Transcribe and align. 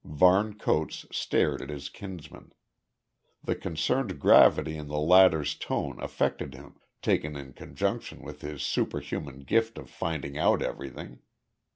Varne 0.03 0.55
Coates 0.55 1.05
stared 1.11 1.61
at 1.61 1.69
his 1.69 1.87
kinsman. 1.87 2.53
The 3.43 3.53
concerned 3.53 4.19
gravity 4.19 4.75
in 4.75 4.87
the 4.87 4.97
latter's 4.97 5.53
tone 5.53 6.01
affected 6.01 6.55
him, 6.55 6.79
taken 7.03 7.35
in 7.35 7.53
conjunction 7.53 8.23
with 8.23 8.41
his 8.41 8.63
superhuman 8.63 9.41
gift 9.41 9.77
of 9.77 9.91
finding 9.91 10.39
out 10.39 10.63
everything. 10.63 11.19